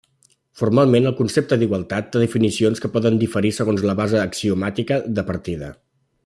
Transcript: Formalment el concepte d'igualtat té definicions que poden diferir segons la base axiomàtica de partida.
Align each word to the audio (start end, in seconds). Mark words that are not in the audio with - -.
Formalment 0.59 1.09
el 1.09 1.13
concepte 1.19 1.59
d'igualtat 1.63 2.09
té 2.15 2.23
definicions 2.23 2.81
que 2.85 2.91
poden 2.97 3.21
diferir 3.25 3.53
segons 3.59 3.85
la 3.91 3.97
base 4.01 4.19
axiomàtica 4.23 4.99
de 5.21 5.27
partida. 5.33 5.71